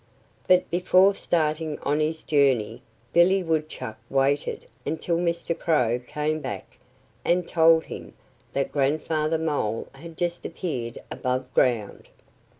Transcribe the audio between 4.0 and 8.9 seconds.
waited until Mr. Crow came back and told him that